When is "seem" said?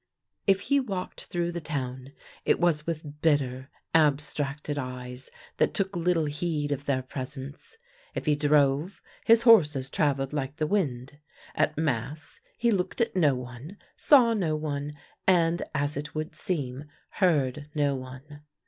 16.33-16.85